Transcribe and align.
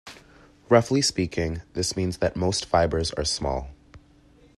Roughly 0.67 1.03
speaking, 1.03 1.61
this 1.73 1.95
means 1.95 2.17
that 2.17 2.35
most 2.35 2.65
fibers 2.65 3.11
are 3.11 3.23
small. 3.23 3.67